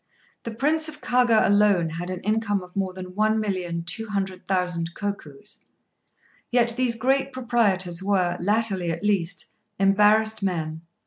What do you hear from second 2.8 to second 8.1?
than one million two hundred thousand kokus. Yet these great proprietors